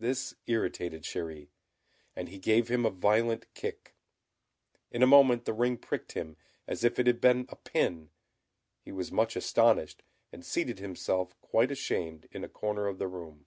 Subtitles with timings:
[0.00, 1.46] This irritated Chéri,
[2.16, 3.94] and he gave him a violent kick.
[4.90, 8.10] In a moment the ring pricked him, as if it had been a pin;
[8.80, 10.02] he was much astonished,
[10.32, 13.46] and seated himself, quite ashamed, in a corner of the room.